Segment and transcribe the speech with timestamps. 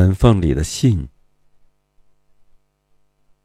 [0.00, 1.06] 门缝里的信。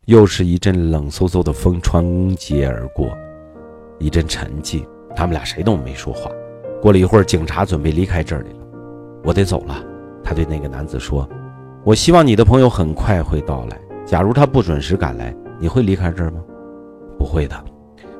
[0.05, 3.13] 又是一阵冷飕飕的风穿街而过，
[3.99, 4.87] 一阵沉寂。
[5.17, 6.31] 他们俩谁都没说话。
[6.81, 8.59] 过了一会儿，警察准备离开这里了。
[9.21, 9.83] 我得走了，
[10.23, 11.29] 他对那个男子说
[11.83, 13.77] ：“我希望你的朋友很快会到来。
[14.05, 16.41] 假如他不准时赶来，你会离开这儿吗
[17.19, 17.65] ？”“不会的，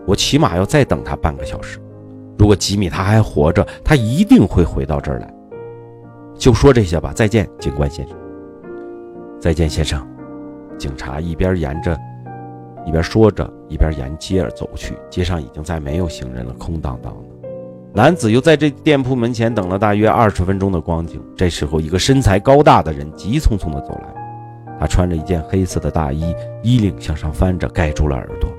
[0.06, 1.80] 我起码要再等他半个小时。
[2.38, 5.34] 如果吉米他还活着，他一定会回到这儿来。”
[6.38, 8.18] 就说这些吧，再见，警官先生。
[9.40, 10.06] 再见，先生。
[10.78, 11.98] 警察一边沿着，
[12.86, 14.98] 一边说着，一边沿街儿走去。
[15.10, 17.50] 街上已经再没有行人了，空荡荡的。
[17.94, 21.22] 男子又在这店铺门前等了大约二十分钟的光景。
[21.36, 24.14] 这时候，一个身材高大的人急匆匆地走来。
[24.78, 28.50] 他穿着一件黑色的大衣，衣领向上翻着，盖住了耳朵。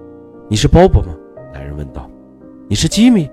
[0.48, 1.12] “你是鲍勃吗？”
[1.52, 2.08] 男人问道。
[2.68, 3.28] “你是吉米？”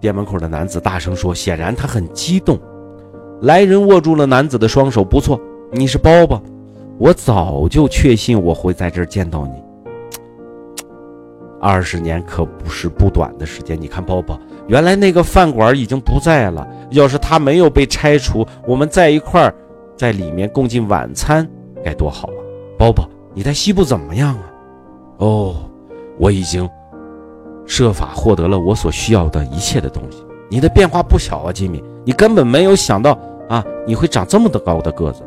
[0.00, 2.58] 店门口的男子大声说，显然他很激动。
[3.42, 5.04] 来人握住了男子的双手。
[5.04, 5.38] “不错，
[5.74, 6.40] 你是包包。
[6.98, 9.54] 我早就确信我会在这儿见到你。
[11.60, 13.80] 二十年可不是不短的时间。
[13.80, 16.66] 你看，包包。”原来那个饭馆已经不在了。
[16.90, 19.54] 要是他没有被拆除，我们在一块儿，
[19.96, 21.48] 在里面共进晚餐，
[21.82, 22.38] 该多好啊！
[22.78, 24.42] 包包，你在西部怎么样啊？
[25.18, 25.56] 哦，
[26.18, 26.68] 我已经
[27.66, 30.24] 设法获得了我所需要的一切的东西。
[30.48, 31.82] 你的变化不小啊，吉米。
[32.04, 35.22] 你根本没有想到啊，你会长这么的高的个子。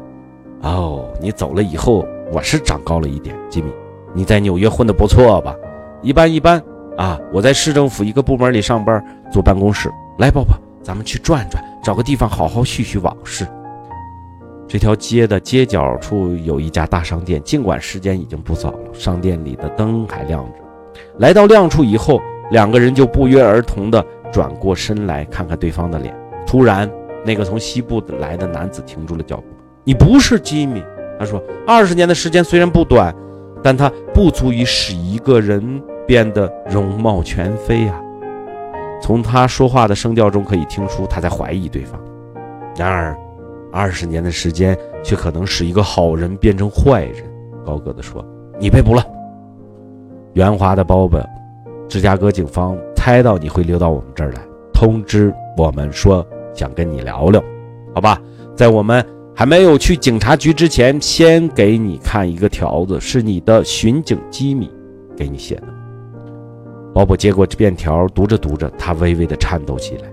[0.61, 3.71] 哦，你走了以后，我是长高了一点，吉米。
[4.13, 5.55] 你在纽约混得不错吧？
[6.01, 6.61] 一般一般。
[6.97, 7.15] 啊！
[7.31, 8.99] 我在市政府一个部门里上班，
[9.31, 9.87] 坐办公室。
[10.17, 13.47] 来，宝宝，咱们去转转，找个地方好好叙叙往事。
[14.67, 20.53] 这条街的街角处有一家大商店，尽管时间已经不早了，商店里的灯还亮着。
[21.19, 22.19] 来到亮处以后，
[22.49, 26.15] 两个人就不约而同地转过身来看看对方的脸。
[26.47, 26.91] 突然，
[27.23, 29.43] 那个从西部来的男子停住了脚步。
[29.87, 30.83] “你不是吉米？”
[31.17, 33.15] 他说，“二十年的时间虽然不短，
[33.63, 38.01] 但他不足以使一个人。”变得容貌全非啊！
[39.01, 41.99] 从他说话的声调中可以听出他在怀疑对方。
[42.77, 43.13] 然而，
[43.73, 44.73] 二十年的时间
[45.03, 47.25] 却可能使一个好人变成坏人。
[47.65, 48.25] 高个子说
[48.57, 49.05] ：“你被捕了。”
[50.31, 51.21] 圆滑的包本，
[51.89, 54.41] 芝加哥警方猜到你会溜到我们这儿来，
[54.73, 57.43] 通知我们说想跟你聊聊，
[57.93, 58.17] 好吧？
[58.55, 59.05] 在我们
[59.39, 64.67] 还没有去警察局之前，先给你看一个条子，是你的巡警吉米
[65.15, 65.67] 给你写的。
[66.91, 70.09] 鲍勃接过便条，读着读着，他微微的颤抖起来。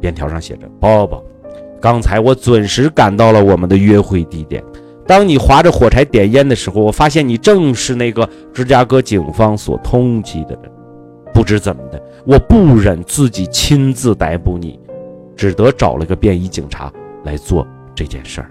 [0.00, 1.20] 便条上写着：“鲍勃，
[1.80, 4.62] 刚才我准时赶到了我们的约会地点。
[5.08, 10.70] 当你划着火柴点烟的时候，我发现你正是那个芝加哥警方所通缉的人。
[11.34, 14.78] 不知怎么的，我不忍自己亲自逮捕你，
[15.34, 16.92] 只得找了个便衣警察
[17.24, 18.50] 来做这件事儿。”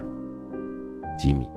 [1.16, 1.55] 吉米。